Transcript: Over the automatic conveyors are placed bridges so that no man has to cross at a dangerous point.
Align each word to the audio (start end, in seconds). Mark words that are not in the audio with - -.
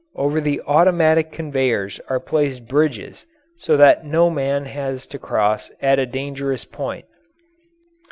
Over 0.15 0.41
the 0.41 0.61
automatic 0.65 1.31
conveyors 1.31 2.01
are 2.09 2.19
placed 2.19 2.67
bridges 2.67 3.27
so 3.55 3.77
that 3.77 4.03
no 4.03 4.31
man 4.31 4.65
has 4.65 5.05
to 5.05 5.19
cross 5.19 5.69
at 5.79 5.99
a 5.99 6.07
dangerous 6.07 6.65
point. 6.65 7.05